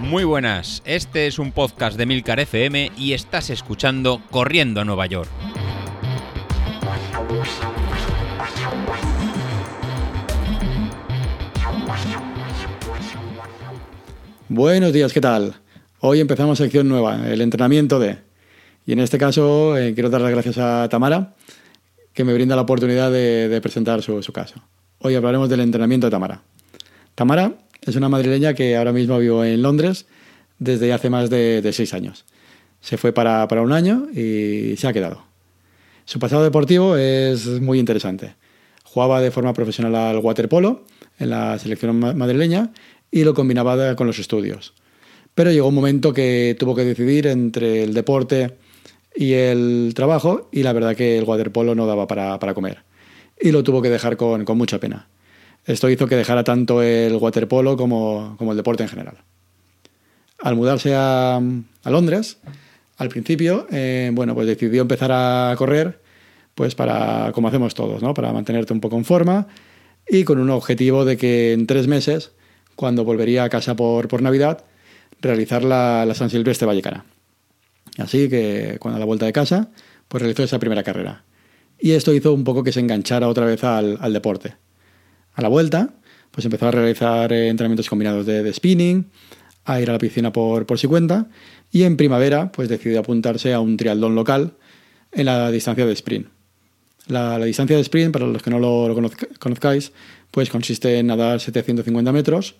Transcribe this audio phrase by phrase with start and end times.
[0.00, 5.04] Muy buenas, este es un podcast de Milcar FM y estás escuchando Corriendo a Nueva
[5.04, 5.28] York.
[14.48, 15.56] Buenos días, ¿qué tal?
[16.00, 18.16] Hoy empezamos sección nueva, el entrenamiento de...
[18.86, 21.34] Y en este caso eh, quiero dar las gracias a Tamara,
[22.14, 24.54] que me brinda la oportunidad de, presentar su, su, caso.
[25.00, 26.40] Hoy hablaremos del entrenamiento de Tamara.
[27.18, 30.06] Tamara es una madrileña que ahora mismo vive en Londres
[30.60, 32.24] desde hace más de, seis años.
[32.80, 35.24] Se fue para, un año y se ha quedado.
[36.04, 38.36] Su pasado deportivo es muy interesante.
[38.84, 40.84] Jugaba de forma profesional al waterpolo
[41.18, 42.70] en la selección madrileña
[43.10, 44.72] y lo combinaba con los estudios.
[45.34, 48.58] Pero llegó un momento que tuvo que decidir entre el deporte
[49.16, 52.84] y el trabajo y la verdad que el waterpolo no daba para, comer.
[53.40, 55.08] Y lo tuvo que dejar con, con mucha pena.
[55.68, 59.18] Esto hizo que dejara tanto el waterpolo como, como el deporte en general.
[60.38, 62.38] Al mudarse a, a Londres,
[62.96, 66.00] al principio, eh, bueno, pues decidió empezar a correr,
[66.54, 68.14] pues para, como hacemos todos, ¿no?
[68.14, 69.46] Para mantenerte un poco en forma
[70.08, 72.32] y con un objetivo de que en tres meses,
[72.74, 74.64] cuando volvería a casa por, por Navidad,
[75.20, 77.04] realizar la, la San Silvestre Vallecana.
[77.98, 79.68] Así que cuando a la vuelta de casa,
[80.08, 81.24] pues realizó esa primera carrera.
[81.78, 84.54] Y esto hizo un poco que se enganchara otra vez al, al deporte.
[85.38, 85.90] A la vuelta,
[86.32, 89.06] pues empezó a realizar eh, entrenamientos combinados de, spinning,
[89.66, 91.28] a ir a la piscina por, por su cuenta
[91.70, 94.54] y en primavera pues decidió apuntarse a un triatlón local
[95.12, 96.26] en la distancia de sprint.
[97.06, 98.92] La, distancia de sprint, para los que no lo,
[99.38, 99.92] conozcáis,
[100.32, 102.56] pues consiste en nadar 750 metros,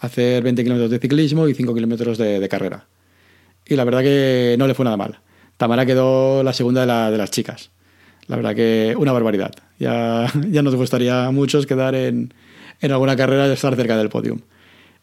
[0.00, 2.88] hacer 20 kilómetros de ciclismo y 5 kilómetros de, carrera.
[3.64, 5.20] Y la verdad que no le fue nada mal.
[5.58, 7.70] Tamara quedó la segunda de, de las chicas.
[8.28, 9.52] La verdad que una barbaridad.
[9.78, 12.32] Ya, ya nos gustaría a muchos quedar en,
[12.80, 14.40] en alguna carrera y estar cerca del podium.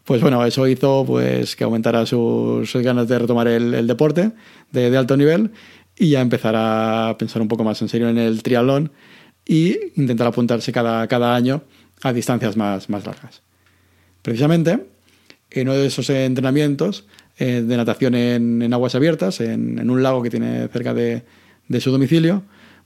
[0.04, 4.32] Pues bueno, eso hizo pues, que aumentara sus, ganas de retomar el, deporte
[4.72, 5.52] de, alto nivel
[5.98, 8.92] y ya empezar a pensar un poco más en serio en el triatlón
[9.46, 11.64] y intentar apuntarse cada, cada año
[12.02, 13.42] a distancias más, más largas.
[14.22, 14.86] Precisamente,
[15.52, 17.06] en uno de esos entrenamientos
[17.38, 21.24] eh, de natación en, en aguas abiertas, en, en, un lago que tiene cerca de,
[21.70, 22.44] de su domicilio,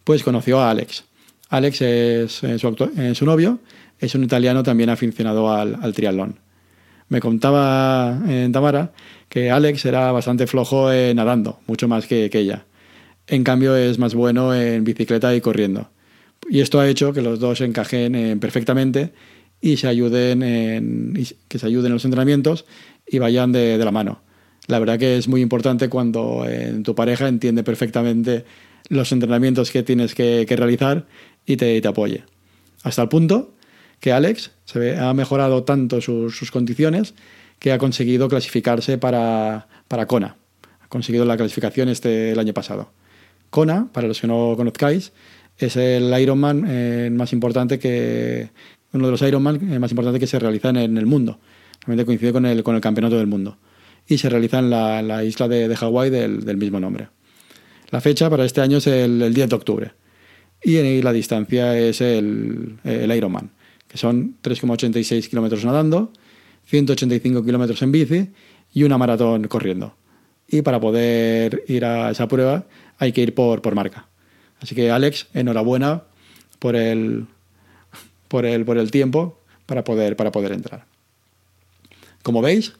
[0.07, 1.03] pues conoció a Alex.
[1.49, 2.75] Alex es, su,
[3.13, 3.59] su, novio,
[3.99, 6.39] es un italiano también aficionado al, triatlón.
[7.09, 8.93] Me contaba en Tamara
[9.27, 12.63] que Alex era bastante flojo nadando, mucho más que, ella.
[13.27, 15.89] En cambio es más bueno en bicicleta y corriendo.
[16.49, 19.11] Y esto ha hecho que los dos encajen perfectamente
[19.59, 22.63] y se ayuden en, que se ayuden en los entrenamientos
[23.05, 24.21] y vayan de, la mano.
[24.67, 28.45] La verdad que es muy importante cuando en tu pareja entiende perfectamente
[28.89, 31.05] los entrenamientos que tienes que, realizar
[31.45, 32.23] y te, apoye.
[32.83, 33.53] Hasta el punto
[33.99, 37.13] que Alex se ha mejorado tanto sus, condiciones
[37.59, 40.37] que ha conseguido clasificarse para, para Kona.
[40.81, 42.91] Ha conseguido la clasificación este el año pasado.
[43.49, 45.11] Kona, para los que no conozcáis,
[45.57, 48.49] es el Ironman eh, más importante que
[48.93, 51.39] uno de los Ironman eh, más importantes que se realizan en el mundo.
[51.81, 53.57] Realmente coincide con el, con el campeonato del mundo.
[54.07, 57.09] Y se realiza en la, isla de, de Hawái del mismo nombre.
[57.89, 59.91] La fecha para este año es el, 10 de octubre.
[60.63, 63.51] Y la distancia es el, el Ironman,
[63.87, 66.11] que son 3,86 kilómetros nadando,
[66.65, 68.29] 185 kilómetros en bici
[68.73, 69.95] y una maratón corriendo.
[70.47, 72.65] Y para poder ir a esa prueba
[72.97, 74.07] hay que ir por, por marca.
[74.59, 76.03] Así que Alex, enhorabuena
[76.59, 77.27] por el,
[78.27, 80.85] por el, por el tiempo para poder, para poder entrar.
[82.23, 82.73] Como veis,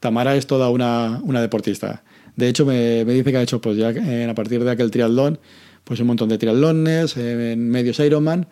[0.00, 2.02] Tamara es toda una, una deportista.
[2.36, 5.38] De hecho, me, dice que ha hecho, pues ya a partir de aquel triatlón,
[5.84, 8.46] pues un montón de triatlones, en medios Ironman,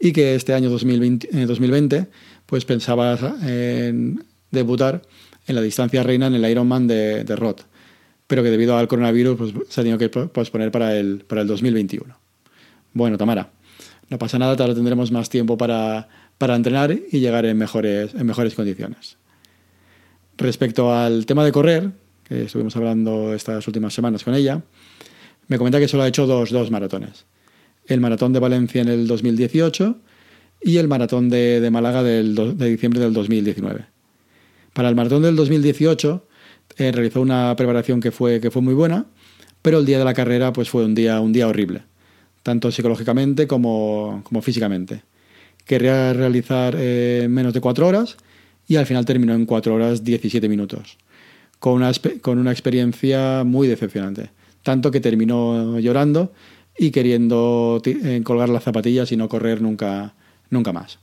[0.00, 2.06] y que este año 2020, 2020 eh,
[2.46, 5.02] pues pensaba en debutar
[5.46, 7.62] en la distancia reina en el Ironman de, de Roth,
[8.26, 11.46] pero que debido al coronavirus pues, se ha tenido que posponer para el, para el
[11.46, 12.16] 2021.
[12.92, 13.50] Bueno, Tamara,
[14.08, 16.08] no pasa nada, ahora tendremos más tiempo para,
[16.38, 19.16] para entrenar y llegar en mejores, en mejores condiciones.
[20.38, 21.90] Respecto al tema de correr,
[22.30, 24.62] estuvimos hablando estas últimas semanas con ella,
[25.48, 27.24] me comenta que solo ha hecho dos, dos maratones.
[27.86, 29.96] El maratón de Valencia en el 2018
[30.62, 33.86] y el maratón de, de Málaga del, de diciembre del 2019.
[34.72, 36.26] Para el maratón del 2018
[36.78, 39.06] eh, realizó una preparación que fue, que fue muy buena,
[39.62, 41.82] pero el día de la carrera pues fue un día, un día horrible,
[42.42, 45.02] tanto psicológicamente como, como físicamente.
[45.64, 48.16] Quería realizar eh, menos de cuatro horas
[48.66, 50.98] y al final terminó en cuatro horas 17 minutos
[51.66, 51.90] con una,
[52.20, 54.30] con una experiencia muy decepcionante.
[54.62, 56.32] Tanto que terminó llorando
[56.78, 60.14] y queriendo eh, colgar las zapatillas y no correr nunca,
[60.48, 61.00] nunca más.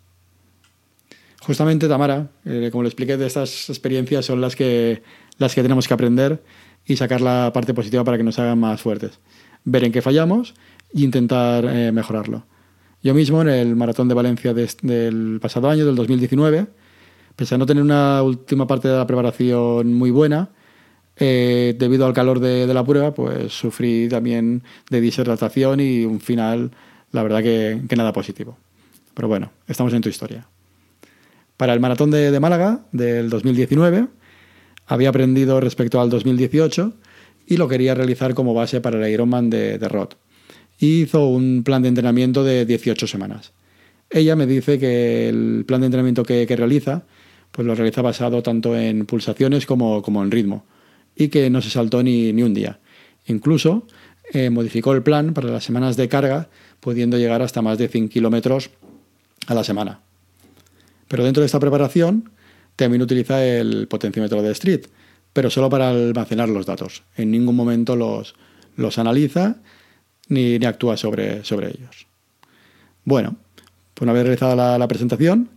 [1.42, 5.04] Justamente, Tamara, eh, como le expliqué, de estas experiencias son las que,
[5.38, 6.42] las que tenemos que aprender
[6.86, 9.20] y sacar la parte positiva para que nos hagan más fuertes.
[9.66, 10.54] Ver en qué fallamos
[10.96, 12.46] e intentar eh, mejorarlo.
[13.04, 16.68] Yo mismo, en el maratón de Valencia del pasado año, del 2019,
[17.36, 20.50] pese a no tener una última parte de la preparación muy buena,
[21.18, 26.72] eh, debido al calor de, la prueba, pues sufrí también de deshidratación y un final,
[27.12, 28.58] la verdad que, nada positivo.
[29.14, 30.48] Pero bueno, estamos en tu historia.
[31.58, 34.08] Para el maratón de, Málaga del 2019
[34.88, 36.94] había aprendido respecto al 2018
[37.48, 40.10] y lo quería realizar como base para el Ironman de, de Rod.
[40.80, 43.54] hizo un plan de entrenamiento de 18 semanas.
[44.14, 47.04] Ella me dice que el plan de entrenamiento que, realiza
[47.54, 50.66] pues lo realiza basado tanto en pulsaciones como, como en ritmo
[51.16, 52.80] y que no se saltó ni, ni un día.
[53.28, 53.88] Incluso
[54.34, 58.10] eh, modificó el plan para las semanas de carga, pudiendo llegar hasta más de 100
[58.10, 58.72] kilómetros
[59.48, 60.02] a la semana.
[61.08, 62.32] Pero dentro de esta preparación
[62.76, 64.88] también utiliza el potenciómetro de Street,
[65.32, 67.04] pero solo para almacenar los datos.
[67.16, 68.34] En ningún momento los,
[68.76, 69.58] los analiza
[70.28, 72.08] ni, ni actúa sobre, sobre, ellos.
[73.06, 73.36] Bueno,
[73.94, 75.50] pues una vez realizada la, presentación,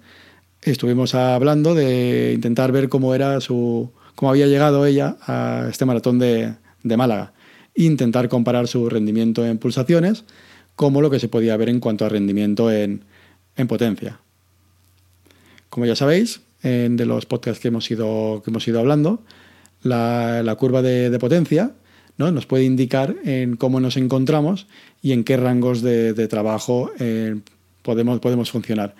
[0.70, 6.18] estuvimos hablando de intentar ver cómo era su cómo había llegado ella a este maratón
[6.18, 7.32] de, de Málaga.
[7.74, 10.24] Intentar comparar su rendimiento en pulsaciones
[10.74, 13.04] como lo que se podía ver en cuanto a rendimiento en,
[13.56, 14.20] en potencia.
[15.68, 19.22] Como ya sabéis, de los podcasts que hemos ido, que hemos ido hablando,
[19.82, 21.72] la, curva de, potencia
[22.16, 22.32] ¿no?
[22.32, 24.66] nos puede indicar en cómo nos encontramos
[25.02, 27.36] y en qué rangos de, trabajo eh,
[27.82, 28.94] podemos, podemos funcionar.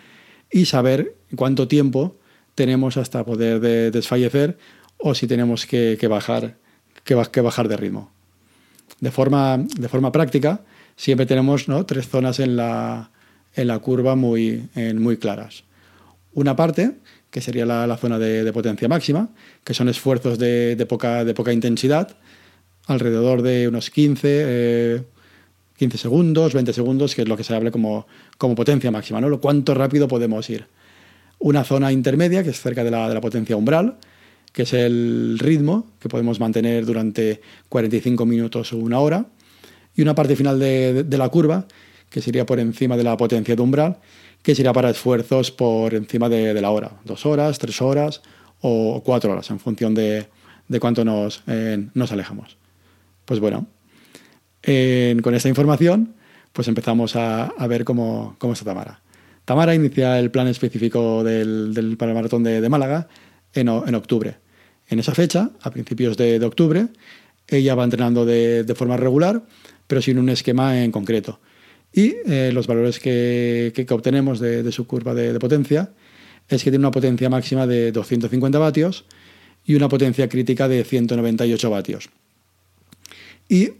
[0.50, 2.16] Y saber cuánto tiempo
[2.54, 3.60] tenemos hasta poder
[3.92, 4.58] desfallecer
[4.98, 6.56] o si tenemos que, bajar,
[7.04, 8.10] que, bajar de ritmo.
[9.00, 10.60] De forma, de forma práctica,
[10.96, 13.10] siempre tenemos tres zonas en la,
[13.54, 15.64] en la curva muy, muy claras.
[16.32, 16.92] Una parte,
[17.30, 19.28] que sería la, zona de, potencia máxima,
[19.64, 22.16] que son esfuerzos de, poca, de poca intensidad,
[22.86, 25.04] alrededor de unos 15,
[25.76, 28.06] 15 eh, segundos, 20 segundos, que es lo que se habla como,
[28.38, 29.20] como potencia máxima.
[29.20, 30.66] Lo cuánto rápido podemos ir.
[31.38, 33.96] Una zona intermedia, que es cerca de la, de la potencia umbral,
[34.52, 39.26] que es el ritmo que podemos mantener durante 45 minutos o una hora.
[39.94, 41.66] Y una parte final de, de la curva,
[42.10, 43.98] que sería por encima de la potencia de umbral,
[44.46, 48.22] que sería para esfuerzos por encima de, la hora, dos horas, tres horas
[48.60, 50.28] o cuatro horas, en función de,
[50.78, 52.56] cuánto nos, eh, nos, alejamos.
[53.24, 53.66] Pues bueno,
[54.62, 56.14] con esta información,
[56.52, 59.00] pues empezamos a, ver cómo, cómo, está Tamara.
[59.46, 63.08] Tamara inicia el plan específico del, para el maratón de, Málaga
[63.54, 64.36] en, octubre.
[64.88, 66.88] En esa fecha, a principios de, octubre,
[67.48, 69.42] ella va entrenando de, de forma regular,
[69.86, 71.40] pero sin un esquema en concreto
[71.96, 75.92] y eh, los valores que, obtenemos de, su curva de, potencia
[76.46, 79.06] es que tiene una potencia máxima de 250 vatios
[79.64, 82.10] y una potencia crítica de 198 vatios.
[83.48, 83.70] Y,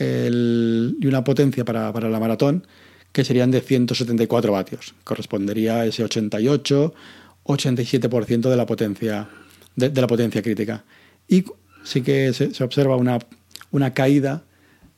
[0.00, 2.66] una potencia para, la maratón
[3.12, 4.94] que serían de 174 vatios.
[5.04, 9.28] Correspondería a ese 88-87% de la potencia
[9.76, 10.84] de, la potencia crítica.
[11.28, 11.44] Y
[11.84, 13.18] sí que se, se observa una,
[13.70, 14.42] una caída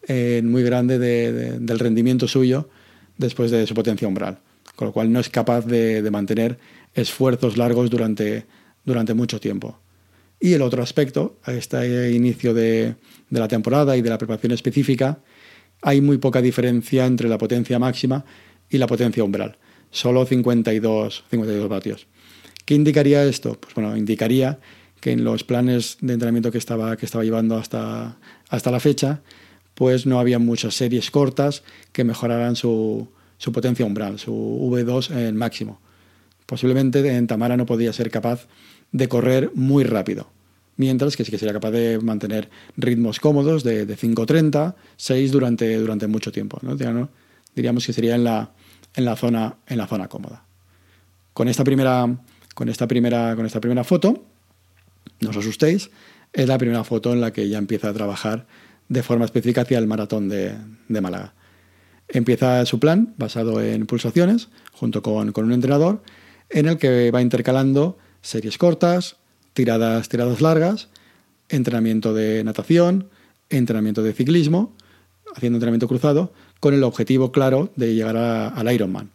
[0.06, 2.68] eh, muy grande del rendimiento suyo
[3.16, 4.38] después de su potencia umbral,
[4.76, 6.58] con lo cual no es capaz de, mantener
[6.94, 8.44] esfuerzos largos durante,
[8.84, 9.78] durante mucho tiempo.
[10.40, 12.96] Y el otro aspecto, a este inicio de,
[13.30, 15.20] la temporada y de la preparación específica,
[15.84, 18.24] hay muy poca diferencia entre la potencia máxima
[18.70, 19.58] y la potencia umbral,
[19.90, 22.06] solo 52, 52 vatios.
[22.64, 23.60] ¿Qué indicaría esto?
[23.60, 24.58] Pues bueno, indicaría
[25.00, 28.16] que en los planes de entrenamiento que estaba, que estaba llevando hasta,
[28.48, 29.20] hasta la fecha,
[29.74, 31.62] pues no había muchas series cortas
[31.92, 33.08] que mejoraran su,
[33.52, 35.82] potencia umbral, su V2 en máximo.
[36.46, 38.46] Posiblemente en Tamara no podía ser capaz
[38.90, 40.30] de correr muy rápido,
[40.76, 45.76] mientras que sí que sería capaz de mantener ritmos cómodos de, de 5.30, 6 durante,
[45.76, 46.58] durante mucho tiempo.
[46.62, 46.76] ¿no?
[47.54, 48.52] Diríamos que sería en la,
[48.94, 50.44] en, la zona, en la zona cómoda.
[51.32, 52.16] Con esta, primera,
[52.54, 54.24] con, esta primera, con esta primera foto,
[55.20, 55.90] no os asustéis,
[56.32, 58.46] es la primera foto en la que ya empieza a trabajar
[58.88, 60.56] de forma específica hacia el maratón de,
[60.88, 61.34] Málaga.
[62.08, 66.02] Empieza su plan basado en pulsaciones, junto con, un entrenador,
[66.50, 69.16] en el que va intercalando series cortas,
[69.54, 70.88] tiradas, tiradas largas,
[71.48, 73.08] entrenamiento de natación,
[73.48, 74.74] entrenamiento de ciclismo,
[75.34, 79.10] haciendo entrenamiento cruzado, con el objetivo claro de llegar al Ironman.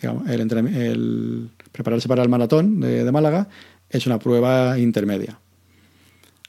[0.00, 3.48] el, prepararse para el maratón de, Málaga
[3.88, 5.38] es una prueba intermedia.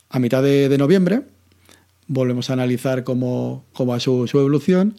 [0.09, 1.23] A mitad de noviembre
[2.07, 4.95] volvemos a analizar cómo, va su, evolución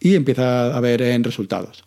[0.00, 1.84] y empieza a ver en resultados.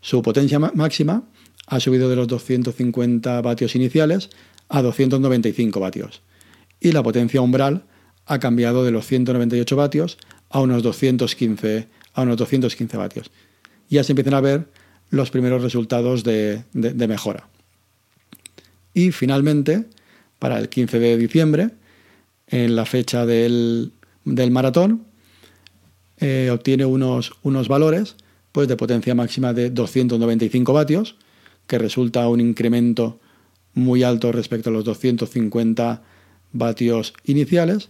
[0.00, 1.24] Su potencia máxima
[1.66, 4.30] ha subido de los 250 vatios iniciales
[4.68, 6.22] a 295 vatios.
[6.80, 7.84] Y la potencia umbral
[8.26, 10.18] ha cambiado de los 198 vatios
[10.50, 13.30] a unos 215, a unos 215 vatios.
[13.88, 14.68] Ya se empiezan a ver
[15.10, 17.48] los primeros resultados de, mejora.
[18.92, 19.84] Y finalmente,
[20.38, 21.70] para el 15 de diciembre,
[22.46, 23.92] en la fecha del,
[24.24, 25.04] maratón,
[26.18, 28.16] eh, obtiene unos, unos valores
[28.52, 31.16] pues, de potencia máxima de 295 vatios,
[31.66, 33.20] que resulta un incremento
[33.74, 36.02] muy alto respecto a los 250
[36.52, 37.88] vatios iniciales,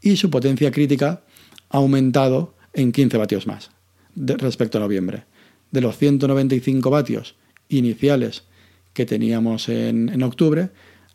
[0.00, 1.22] y su potencia crítica
[1.68, 3.70] ha aumentado en 15 vatios más
[4.16, 5.24] respecto a noviembre.
[5.70, 7.36] De los 195 vatios
[7.68, 8.44] iniciales
[8.92, 10.70] que teníamos en, octubre,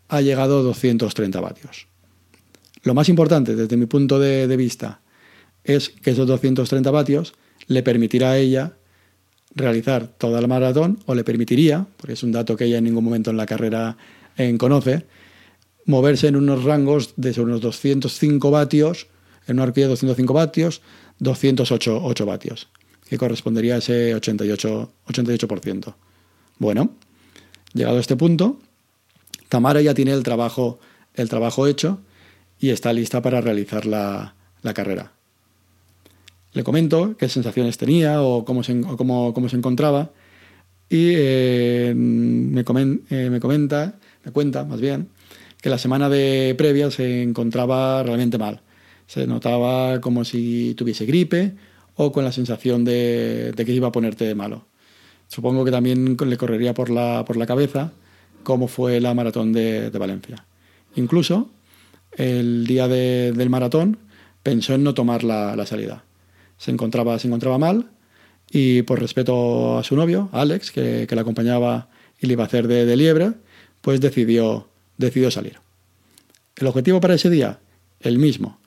[0.08, 1.88] ha llegado a 230 vatios.
[2.84, 5.02] Lo más importante desde mi punto de, de vista
[5.64, 7.34] es que esos 230 vatios
[7.68, 8.78] le permitirá a ella
[9.56, 13.04] realizar toda la maratón, o le permitiría, porque es un dato que ella en ningún
[13.04, 13.98] momento en la carrera
[14.38, 15.06] en conoce,
[15.86, 19.08] moverse en unos rangos de unos 205 vatios,
[19.48, 20.82] en una horquilla de 205 vatios,
[21.20, 22.68] 208 8 vatios,
[23.08, 24.90] que correspondería a ese 88%.
[25.08, 25.96] 88%.
[26.58, 26.92] Bueno,
[27.74, 28.60] llegado a este punto,
[29.48, 30.80] Tamara ya tiene el trabajo,
[31.14, 32.00] el trabajo hecho
[32.60, 34.34] y está lista para realizar la
[34.74, 35.15] carrera
[36.56, 40.12] le comento qué sensaciones tenía o cómo se, cómo, se encontraba
[40.90, 45.10] y eh, me, eh, me, comenta, me cuenta más bien,
[45.62, 48.62] que la semana de previa se encontraba realmente mal.
[49.06, 51.56] Se notaba como si tuviese gripe
[51.96, 54.66] o con la sensación de, que iba a ponerte de malo.
[55.28, 57.92] Supongo que también le correría por la, por la cabeza
[58.44, 60.46] cómo fue la maratón de, Valencia.
[60.96, 61.50] Incluso
[62.14, 63.98] el día del maratón
[64.42, 66.06] pensó en no tomar la salida
[66.58, 67.90] se encontraba, se encontraba mal
[68.52, 72.48] y por respeto a su novio, Alex, que, que le acompañaba y le iba a
[72.48, 73.34] hacer de, liebre,
[73.82, 75.60] pues decidió, decidió salir.
[76.56, 77.60] El objetivo para ese día,
[78.00, 78.60] el mismo,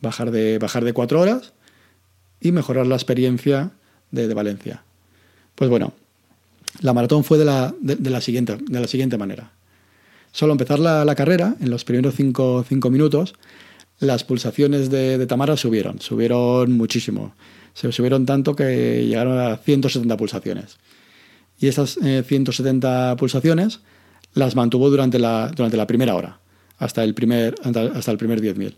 [0.00, 1.52] bajar de, bajar de cuatro horas
[2.40, 3.72] y mejorar la experiencia
[4.10, 4.82] de, Valencia.
[5.54, 5.92] Pues bueno,
[6.80, 9.52] la maratón fue de la, de, la, siguiente, de la siguiente manera.
[10.30, 13.34] Solo empezar la, la carrera, en los primeros cinco, cinco minutos,
[14.02, 17.34] las pulsaciones de, Tamara subieron, subieron muchísimo.
[17.72, 20.78] Se subieron tanto que llegaron a 170 pulsaciones.
[21.58, 23.80] Y esas 170 eh, pulsaciones
[24.34, 26.40] las mantuvo durante la, durante la primera hora,
[26.78, 28.74] hasta el primer, hasta el primer 10.000.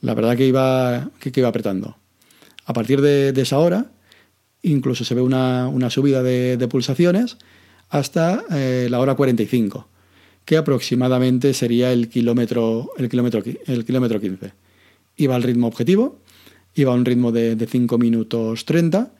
[0.00, 1.96] La verdad que iba, que, iba apretando.
[2.66, 3.92] A partir de, esa hora,
[4.62, 7.38] incluso se ve una, subida de, pulsaciones
[7.88, 9.88] hasta eh, la hora 45
[10.50, 14.52] que aproximadamente sería el kilómetro, el kilómetro, el kilómetro 15.
[15.18, 16.18] Iba al ritmo objetivo,
[16.74, 19.12] iba a un ritmo de, 5 minutos 30,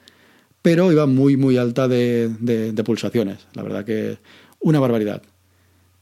[0.61, 3.47] pero iba muy, muy alta de, pulsaciones.
[3.53, 4.17] La verdad que
[4.59, 5.21] una barbaridad.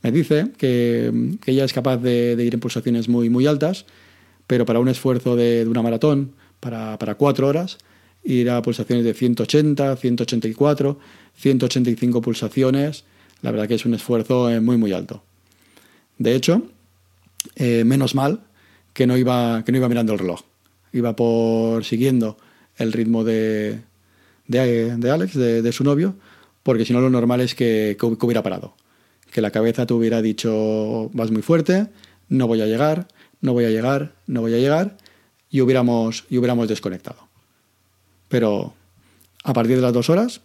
[0.02, 1.12] Me dice que,
[1.46, 3.86] ella es capaz de, ir en pulsaciones muy, muy altas,
[4.48, 7.78] pero para un esfuerzo de, una maratón, para, para cuatro horas,
[8.24, 11.00] ir a pulsaciones de 180, 184,
[11.36, 13.04] 185 pulsaciones,
[13.42, 15.24] la verdad que es un esfuerzo eh, muy, muy alto.
[16.18, 16.64] De hecho,
[17.56, 18.42] eh, menos mal
[18.94, 20.42] que no, iba, que no iba mirando el reloj.
[20.92, 22.38] Iba por siguiendo
[22.78, 23.82] el ritmo de,
[24.48, 26.16] de, Alex, de, su novio,
[26.64, 28.76] porque si no lo normal es que, que, hubiera parado.
[29.32, 31.88] Que la cabeza te hubiera dicho, vas muy fuerte,
[32.28, 33.08] no voy a llegar,
[33.42, 34.98] no voy a llegar, no voy a llegar,
[35.50, 37.28] y hubiéramos, y hubiéramos desconectado.
[38.28, 38.74] Pero
[39.44, 40.42] a partir de las dos horas,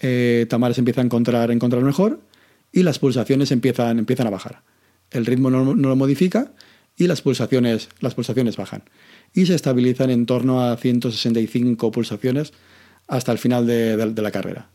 [0.00, 2.20] eh, Tamara se empieza a encontrar, encontrar mejor
[2.72, 4.62] y las pulsaciones empiezan, a bajar.
[5.10, 6.52] El ritmo no, lo modifica
[6.96, 8.82] y las pulsaciones, las pulsaciones bajan.
[9.34, 12.52] Y se estabilizan en torno a 165 pulsaciones
[13.08, 14.68] hasta el final de, la carrera.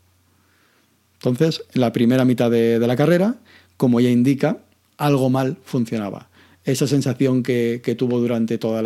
[1.14, 3.36] Entonces, en la primera mitad de, la carrera,
[3.76, 4.58] como ya indica,
[4.98, 6.28] algo mal funcionaba.
[6.64, 8.82] Esa sensación que, tuvo durante toda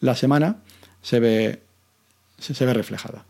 [0.00, 0.62] la, semana
[1.02, 1.60] se ve
[2.72, 3.26] reflejada.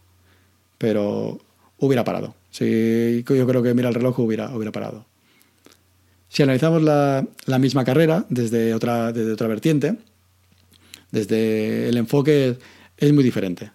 [0.79, 1.41] Pero
[1.79, 2.36] hubiera parado.
[2.57, 5.05] Sí, yo creo que mira el reloj hubiera, hubiera parado.
[6.31, 7.27] Si analizamos la,
[7.59, 9.99] misma carrera desde otra, desde otra vertiente,
[11.11, 12.57] desde el enfoque
[12.97, 13.73] es muy diferente.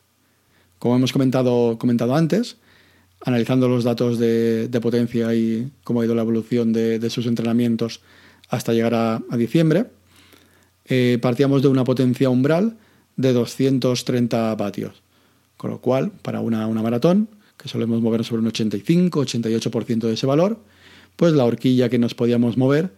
[0.80, 2.58] Como hemos comentado, comentado antes,
[3.24, 8.02] analizando los datos de, potencia y cómo ha ido la evolución de, sus entrenamientos
[8.50, 9.92] hasta llegar a, diciembre,
[10.86, 12.78] eh, partíamos de una potencia umbral
[13.16, 15.04] de 230 vatios.
[15.58, 17.30] Con lo cual, para una, una maratón,
[17.62, 20.60] que solemos mover sobre un 85-88% de ese valor,
[21.16, 22.94] pues la horquilla que nos podíamos mover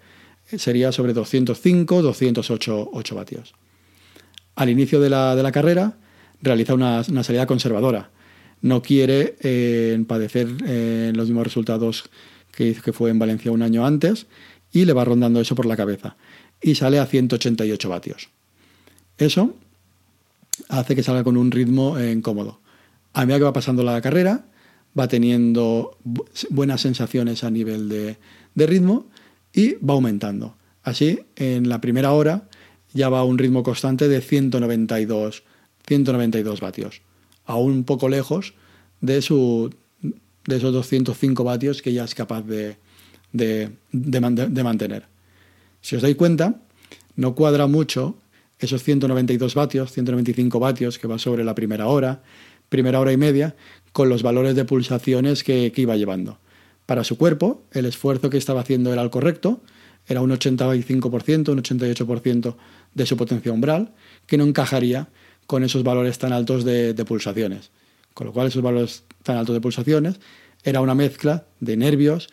[0.58, 3.54] sería sobre 205-208 vatios.
[4.56, 5.98] Al inicio de la, carrera
[6.42, 8.12] realiza una, salida conservadora.
[8.62, 12.10] No quiere eh, padecer eh, los mismos resultados
[12.56, 14.28] que que fue en Valencia un año antes,
[14.72, 16.16] y le va rondando eso por la cabeza.
[16.62, 18.30] Y sale a 188 vatios.
[19.18, 19.56] Eso
[20.70, 22.60] hace que salga con un ritmo incómodo.
[23.14, 24.46] A medida que va pasando la carrera,
[24.98, 25.98] va teniendo
[26.50, 28.18] buenas sensaciones a nivel de,
[28.56, 29.08] de ritmo
[29.54, 30.56] y va aumentando.
[30.84, 32.48] Así, en la primera hora
[32.94, 35.44] ya va a un ritmo constante de 192,
[35.88, 37.02] 192 vatios,
[37.46, 38.54] aún poco lejos
[39.02, 42.78] de, su, de esos 205 vatios que ya es capaz de,
[43.32, 45.06] de, de, mantener.
[45.82, 46.62] Si os dais cuenta,
[47.16, 48.16] no cuadra mucho
[48.60, 52.22] esos 192 vatios, 195 vatios que va sobre la primera hora,
[52.74, 53.56] primera hora y media,
[53.92, 56.40] con los valores de pulsaciones que, iba llevando.
[56.88, 59.62] Para su cuerpo, el esfuerzo que estaba haciendo era el correcto,
[60.08, 62.56] era un 85%, un 88%
[62.96, 63.94] de su potencia umbral,
[64.26, 65.10] que no encajaría
[65.46, 67.70] con esos valores tan altos de, pulsaciones.
[68.16, 70.20] Con lo cual esos valores tan altos de pulsaciones
[70.64, 72.30] era una mezcla de nervios,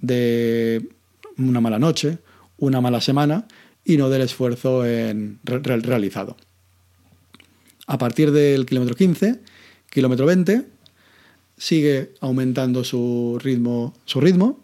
[0.00, 0.88] de
[1.36, 2.18] una mala noche,
[2.56, 3.46] una mala semana
[3.84, 4.82] y no del esfuerzo
[5.44, 6.36] realizado.
[7.86, 9.40] A partir del kilómetro 15,
[9.90, 10.66] kilómetro 20,
[11.56, 14.60] sigue aumentando su ritmo, su ritmo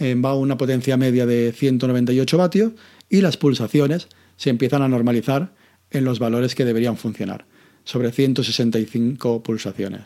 [0.00, 2.72] va a una potencia media de 198 vatios
[3.08, 5.52] y las pulsaciones se empiezan a normalizar
[5.90, 7.46] en los valores que deberían funcionar,
[7.84, 10.02] sobre 165 pulsaciones.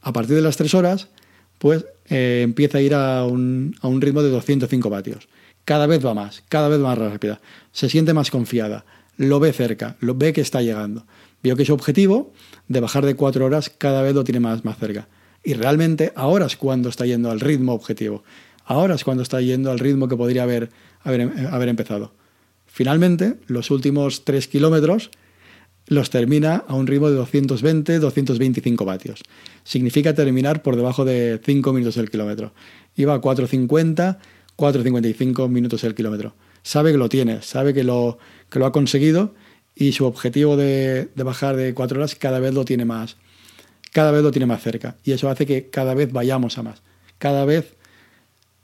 [0.00, 1.08] A partir de las 3 horas,
[1.58, 5.28] pues eh, empieza a ir a un, a un ritmo de 205 vatios.
[5.64, 7.40] Cada vez va más, cada vez más rápida.
[7.72, 11.04] Se siente más confiada, lo ve cerca, lo ve que está llegando.
[11.42, 12.32] Vio que su objetivo
[12.66, 15.08] de bajar de 4 horas cada vez lo tiene más, más cerca.
[15.44, 18.24] Y realmente ahora es cuando está yendo al ritmo objetivo.
[18.64, 20.70] Ahora es cuando está yendo al ritmo que podría haber,
[21.02, 22.12] haber, empezado.
[22.66, 25.10] Finalmente, los últimos 3 kilómetros
[25.86, 29.22] los termina a un ritmo de 220-225 vatios.
[29.64, 32.52] Significa terminar por debajo de 5 minutos el kilómetro.
[32.94, 34.18] Iba a 4.50,
[34.54, 36.34] 4.55 minutos el kilómetro.
[36.62, 38.18] Sabe que lo tiene, sabe que lo,
[38.50, 39.34] que lo ha conseguido
[39.78, 43.16] y su objetivo de, de, bajar de 4 horas cada vez lo tiene más,
[43.92, 44.96] cada vez lo tiene más cerca.
[45.04, 46.82] Y eso hace que cada vez vayamos a más.
[47.18, 47.74] Cada vez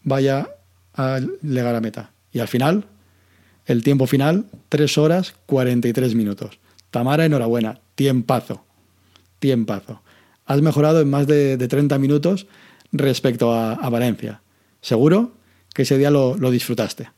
[0.03, 0.48] vaya
[0.92, 2.11] a llegar a meta.
[2.33, 2.87] Y al final,
[3.66, 6.59] el tiempo final, 3 horas 43 minutos.
[6.90, 8.64] Tamara, enhorabuena, tiempazo,
[9.38, 10.03] tiempazo.
[10.46, 12.46] Has mejorado en más de, 30 minutos
[12.92, 14.42] respecto a, Valencia.
[14.81, 15.33] Seguro
[15.72, 17.11] que ese día lo, disfrutaste.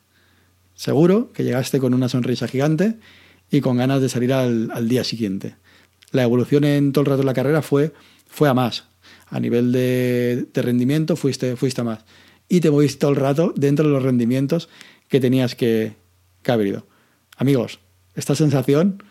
[0.75, 2.97] Seguro que llegaste con una sonrisa gigante
[3.51, 5.57] y con ganas de salir al, día siguiente.
[6.13, 7.93] La evolución en todo el rato de la carrera fue,
[8.27, 8.85] fue a más.
[9.29, 12.05] A nivel de, rendimiento fuiste, fuiste a más
[12.49, 14.69] y te moviste todo el rato dentro de los rendimientos
[15.09, 15.95] que tenías que,
[16.47, 16.87] haber ido.
[17.37, 17.81] Amigos,
[18.15, 19.03] esta sensación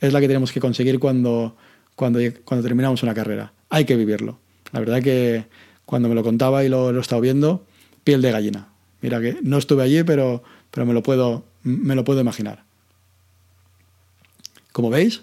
[0.00, 1.56] es la que tenemos que conseguir cuando,
[1.96, 3.54] cuando, cuando terminamos una carrera.
[3.70, 4.38] Hay que vivirlo.
[4.72, 5.46] La verdad que
[5.86, 7.66] cuando me lo contaba y lo, lo he estado viendo,
[8.04, 8.68] piel de gallina.
[9.00, 12.64] Mira que no estuve allí, pero, pero me, lo puedo, me lo puedo imaginar.
[14.74, 15.22] Como veis,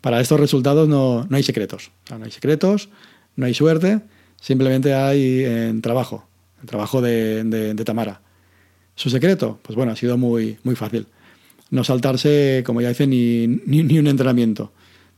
[0.00, 1.90] para estos resultados no, no hay secretos.
[2.08, 2.88] no hay secretos,
[3.36, 4.00] no hay suerte,
[4.40, 6.30] simplemente hay eh, trabajo
[6.62, 8.20] el trabajo de, Tamara.
[8.94, 9.58] ¿Su secreto?
[9.62, 11.06] Pues bueno, ha sido muy, muy fácil.
[11.70, 14.72] No saltarse, como ya dice, ni, ni, un entrenamiento.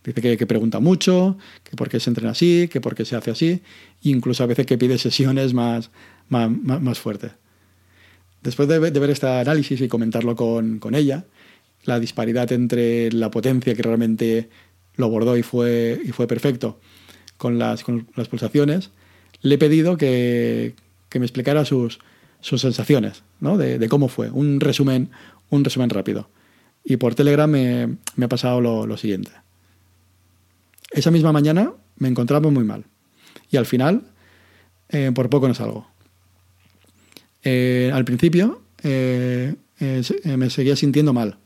[0.05, 3.31] Dice que, pregunta mucho, que por qué se entrena así, que por qué se hace
[3.31, 3.63] así,
[4.03, 5.91] incluso a veces que pide sesiones más,
[6.29, 7.33] más, más, fuertes.
[8.43, 11.25] Después de, ver este análisis y comentarlo con, con, ella,
[11.85, 14.49] la disparidad entre la potencia que realmente
[14.95, 16.79] lo abordó y fue, y fue perfecto
[17.37, 18.91] con las, con las pulsaciones,
[19.41, 20.75] le he pedido que,
[21.09, 21.99] que me explicara sus,
[22.43, 23.57] sus sensaciones, ¿no?
[23.57, 24.31] de, cómo fue.
[24.31, 25.11] Un resumen,
[25.49, 26.29] un resumen rápido.
[26.85, 29.31] Y por Telegram me, ha pasado lo, siguiente.
[30.91, 32.85] Esa misma mañana me encontraba muy mal.
[33.51, 34.03] Y al final,
[34.89, 35.87] eh, por poco no salgo.
[37.45, 39.55] Eh, al principio eh,
[40.25, 41.39] me seguía sintiendo mal,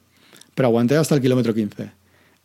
[0.57, 1.91] pero aguanté hasta el kilómetro 15,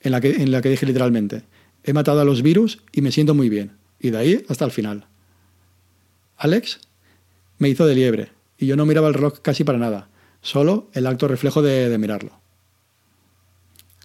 [0.02, 1.44] en la, que, en la que dije literalmente,
[1.86, 3.72] he matado a los virus y me siento muy bien.
[4.02, 5.08] Y de ahí hasta el final.
[6.36, 6.82] Alex
[7.58, 10.10] me hizo de liebre y yo no miraba el reloj casi para nada,
[10.42, 12.34] solo el acto reflejo de, mirarlo.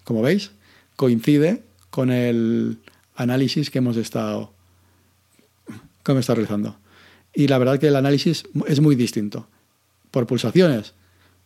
[0.05, 0.51] Como veis,
[0.95, 2.77] coincide con el
[3.13, 4.53] análisis que hemos estado,
[6.05, 6.77] que hemos estado realizando.
[7.33, 9.49] Y la verdad que el análisis es muy distinto.
[10.11, 10.93] Por pulsaciones,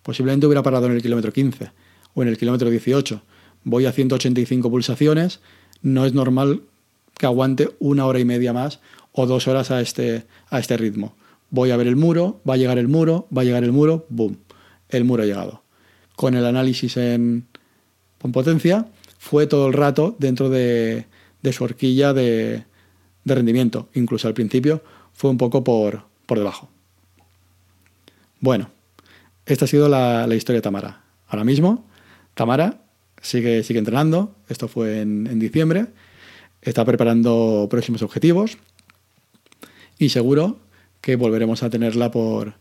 [0.03, 1.71] posiblemente hubiera parado en el kilómetro 15
[2.13, 3.21] o en el kilómetro 18.
[3.63, 5.39] Voy a 185 pulsaciones,
[5.81, 6.61] no es normal
[7.17, 8.79] que aguante una hora y media más
[9.11, 11.15] o dos horas a este, a este ritmo
[11.51, 14.07] voy a ver el muro, va a llegar el muro, va a llegar el muro,
[14.09, 14.37] boom,
[14.89, 15.61] el muro ha llegado.
[16.15, 17.45] Con el análisis en,
[18.17, 18.87] potencia,
[19.19, 21.05] fue todo el rato dentro de,
[21.51, 22.63] su horquilla de,
[23.25, 23.89] rendimiento.
[23.93, 24.81] Incluso al principio
[25.13, 26.69] fue un poco por, por debajo.
[28.39, 28.69] Bueno,
[29.45, 31.03] esta ha sido la, historia de Tamara.
[31.27, 31.85] Ahora mismo,
[32.33, 32.81] Tamara
[33.21, 35.87] sigue, sigue entrenando, esto fue en, diciembre,
[36.61, 38.57] está preparando próximos objetivos
[39.97, 40.59] y seguro
[41.01, 42.55] que volveremos a tenerla por,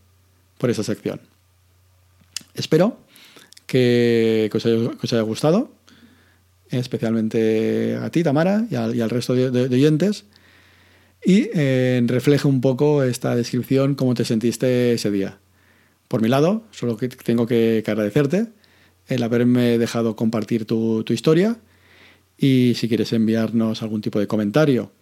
[0.59, 1.21] por esa sección.
[2.55, 2.99] Espero
[3.67, 4.67] que, os,
[5.13, 5.73] haya, gustado,
[6.71, 10.25] especialmente a ti, Tamara, y al, resto de, oyentes,
[11.25, 15.39] y eh, refleje un poco esta descripción, cómo te sentiste ese día.
[16.09, 18.49] Por mi lado, solo que tengo que, agradecerte
[19.11, 21.59] el haberme dejado compartir tu, historia
[22.39, 24.93] y si quieres enviarnos algún tipo de comentario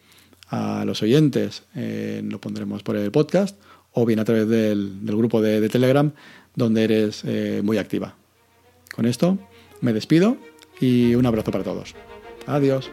[0.49, 3.57] a los oyentes, eh, lo pondremos por el podcast
[3.93, 6.11] o bien a través del, grupo de, Telegram
[6.57, 8.17] donde eres eh, muy activa.
[8.95, 9.39] Con esto
[9.81, 10.39] me despido
[10.81, 11.95] y un abrazo para todos.
[12.47, 12.91] Adiós.